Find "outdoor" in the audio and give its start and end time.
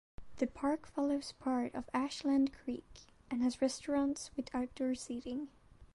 4.51-4.95